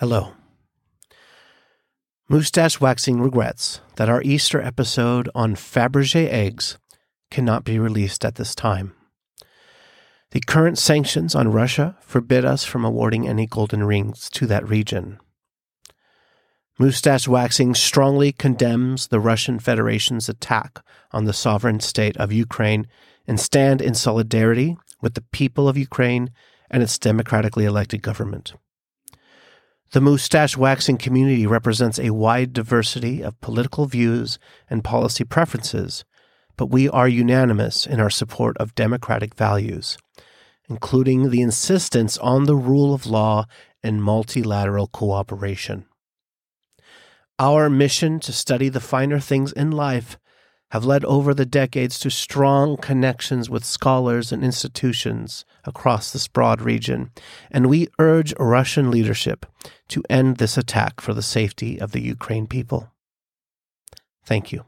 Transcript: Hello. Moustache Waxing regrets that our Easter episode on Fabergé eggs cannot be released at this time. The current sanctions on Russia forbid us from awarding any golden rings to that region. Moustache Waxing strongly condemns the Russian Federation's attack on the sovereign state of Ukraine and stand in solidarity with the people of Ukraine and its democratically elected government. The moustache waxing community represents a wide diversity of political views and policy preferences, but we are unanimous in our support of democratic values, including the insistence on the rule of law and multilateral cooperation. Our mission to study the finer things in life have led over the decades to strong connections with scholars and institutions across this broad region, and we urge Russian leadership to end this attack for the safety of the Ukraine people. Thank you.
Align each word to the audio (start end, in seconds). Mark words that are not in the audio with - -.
Hello. 0.00 0.32
Moustache 2.26 2.80
Waxing 2.80 3.20
regrets 3.20 3.82
that 3.96 4.08
our 4.08 4.22
Easter 4.22 4.58
episode 4.58 5.28
on 5.34 5.54
Fabergé 5.54 6.26
eggs 6.26 6.78
cannot 7.30 7.64
be 7.64 7.78
released 7.78 8.24
at 8.24 8.36
this 8.36 8.54
time. 8.54 8.94
The 10.30 10.40
current 10.40 10.78
sanctions 10.78 11.34
on 11.34 11.52
Russia 11.52 11.98
forbid 12.00 12.46
us 12.46 12.64
from 12.64 12.82
awarding 12.82 13.28
any 13.28 13.46
golden 13.46 13.84
rings 13.84 14.30
to 14.30 14.46
that 14.46 14.66
region. 14.66 15.18
Moustache 16.78 17.28
Waxing 17.28 17.74
strongly 17.74 18.32
condemns 18.32 19.08
the 19.08 19.20
Russian 19.20 19.58
Federation's 19.58 20.30
attack 20.30 20.82
on 21.12 21.26
the 21.26 21.34
sovereign 21.34 21.80
state 21.80 22.16
of 22.16 22.32
Ukraine 22.32 22.86
and 23.26 23.38
stand 23.38 23.82
in 23.82 23.92
solidarity 23.92 24.78
with 25.02 25.12
the 25.12 25.26
people 25.30 25.68
of 25.68 25.76
Ukraine 25.76 26.30
and 26.70 26.82
its 26.82 26.98
democratically 26.98 27.66
elected 27.66 28.00
government. 28.00 28.54
The 29.92 30.00
moustache 30.00 30.56
waxing 30.56 30.98
community 30.98 31.48
represents 31.48 31.98
a 31.98 32.10
wide 32.10 32.52
diversity 32.52 33.22
of 33.22 33.40
political 33.40 33.86
views 33.86 34.38
and 34.68 34.84
policy 34.84 35.24
preferences, 35.24 36.04
but 36.56 36.66
we 36.66 36.88
are 36.88 37.08
unanimous 37.08 37.86
in 37.86 37.98
our 37.98 38.10
support 38.10 38.56
of 38.58 38.76
democratic 38.76 39.34
values, 39.34 39.98
including 40.68 41.30
the 41.30 41.40
insistence 41.40 42.16
on 42.18 42.44
the 42.44 42.54
rule 42.54 42.94
of 42.94 43.04
law 43.04 43.46
and 43.82 44.00
multilateral 44.00 44.86
cooperation. 44.86 45.86
Our 47.40 47.68
mission 47.68 48.20
to 48.20 48.32
study 48.32 48.68
the 48.68 48.78
finer 48.78 49.18
things 49.18 49.50
in 49.50 49.72
life 49.72 50.18
have 50.70 50.84
led 50.84 51.04
over 51.04 51.34
the 51.34 51.46
decades 51.46 51.98
to 52.00 52.10
strong 52.10 52.76
connections 52.76 53.50
with 53.50 53.64
scholars 53.64 54.32
and 54.32 54.44
institutions 54.44 55.44
across 55.64 56.12
this 56.12 56.28
broad 56.28 56.60
region, 56.60 57.10
and 57.50 57.66
we 57.66 57.88
urge 57.98 58.32
Russian 58.38 58.90
leadership 58.90 59.46
to 59.88 60.02
end 60.08 60.36
this 60.36 60.56
attack 60.56 61.00
for 61.00 61.12
the 61.12 61.22
safety 61.22 61.80
of 61.80 61.92
the 61.92 62.00
Ukraine 62.00 62.46
people. 62.46 62.92
Thank 64.24 64.52
you. 64.52 64.64